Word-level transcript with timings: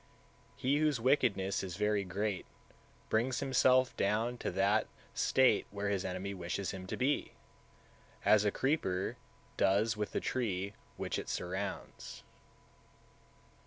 162. 0.57 0.67
He 0.67 0.77
whose 0.79 0.99
wickedness 0.99 1.61
is 1.63 1.75
very 1.77 2.03
great 2.03 2.47
brings 3.09 3.39
himself 3.39 3.95
down 3.95 4.35
to 4.39 4.49
that 4.49 4.87
state 5.13 5.67
where 5.69 5.89
his 5.89 6.03
enemy 6.03 6.33
wishes 6.33 6.71
him 6.71 6.87
to 6.87 6.97
be, 6.97 7.33
as 8.25 8.43
a 8.43 8.49
creeper 8.49 9.17
does 9.57 9.95
with 9.95 10.11
the 10.11 10.19
tree 10.19 10.73
which 10.97 11.19
it 11.19 11.29
surrounds. 11.29 12.23